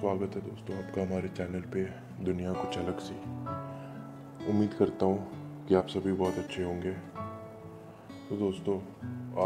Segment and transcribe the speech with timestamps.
[0.00, 1.84] स्वागत है दोस्तों आपका हमारे चैनल पे,
[2.24, 3.14] दुनिया कुछ अलग सी।
[4.50, 5.28] उम्मीद करता हूँ
[5.66, 6.90] कि आप सभी बहुत अच्छे होंगे।
[8.28, 8.78] तो दोस्तों,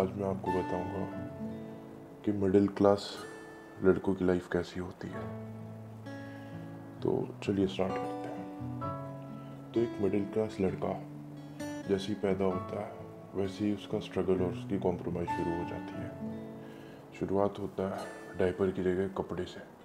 [0.00, 1.07] आज मैं आपको बताऊँगा
[2.25, 3.18] कि मिडिल क्लास
[3.82, 5.50] लड़कों की लाइफ कैसी होती है।
[7.00, 8.52] तो चलिए स्टार्ट करते हैं।
[9.73, 11.02] तो एक मिडिल क्लास लड़का
[11.89, 12.93] जैसे ही पैदा होता है,
[13.34, 16.11] वैसे ही उसका स्ट्रगल और उसकी कॉम्प्रोमाइज़ शुरू हो जाती है।
[17.21, 18.07] शुरुआत होता है
[18.39, 19.83] डायपर की जगह कपड़े से।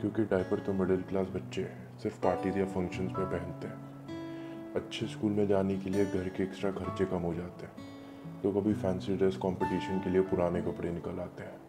[0.00, 1.62] क्योंकि डायपर तो मिडिल क्लास बच्चे
[2.02, 6.42] सिर्फ़ पार्टीज़ या फ़ंक्शंस में पहनते हैं। अच्छे स्कूल में जाने के लिए घर के
[6.42, 10.90] एक्स्ट्रा खर्चे कम हो जाते हैं तो कभी फैंसी ड्रेस कंपटीशन के लिए पुराने कपड़े
[10.92, 11.60] निकल आते हैं।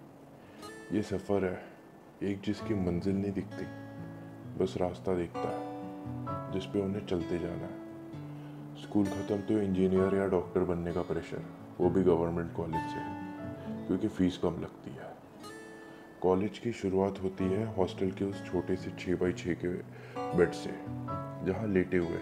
[0.94, 1.62] ये सफ़र है,
[2.24, 3.66] एक जिसकी मंजिल नहीं दिखती,
[4.60, 7.86] बस रास्ता देखता है जिस पे उन्हें चलते जाना है।
[8.82, 11.44] स्कूल ख़त्म तो इंजीनियर या डॉक्टर बनने का प्रेशर
[11.80, 15.16] वो भी गवर्नमेंट कॉलेज से क्योंकि फ़ीस कम लगती है।
[16.22, 19.68] कॉलेज की शुरुआत होती है हॉस्टल के उस छोटे से छः बाई छः के
[20.38, 20.70] बेड से,
[21.46, 22.20] जहाँ लेटे हुए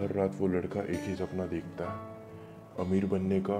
[0.00, 3.58] हर रात वो लड़का एक ही सपना देखता है, अमीर बनने का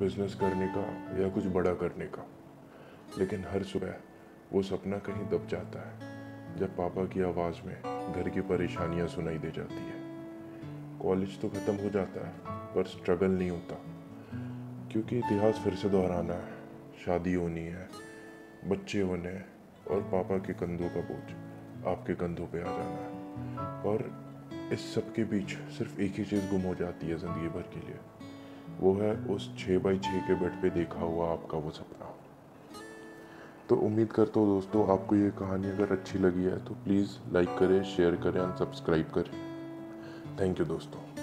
[0.00, 0.84] बिज़नेस करने का
[1.22, 2.26] या कुछ बड़ा करने का।
[3.18, 3.94] लेकिन हर सुबह
[4.52, 7.74] वो सपना कहीं दब जाता है, जब पापा की आवाज़ में
[8.14, 10.02] घर की परेशानियाँ सुनाई दे जाती है।
[11.02, 12.32] कॉलेज तो ख़त्म हो जाता है,
[12.74, 13.76] पर स्ट्रगल नहीं होता,
[14.92, 16.52] क्योंकि इतिहास फिर से दोहराना है,
[17.04, 17.88] शादी होनी है
[18.68, 19.34] बच्चे होने
[19.90, 24.04] और पापा के कंधों का बोझ आपके कंधों पे आ जाना है। और
[24.72, 27.80] इस सब के बीच सिर्फ़ एक ही चीज़ गुम हो जाती है ज़िंदगी भर के
[27.80, 27.96] लिए।
[28.80, 32.14] वो है उस छः बाई छः के बेड पे देखा हुआ आपका वो सपना।
[33.68, 37.56] तो उम्मीद करता हूँ दोस्तों, आपको ये कहानी अगर अच्छी लगी है तो प्लीज़ लाइक
[37.58, 39.34] करें, शेयर करें एंड सब्सक्राइब करें।
[40.40, 41.13] थैंक यू दोस्तों।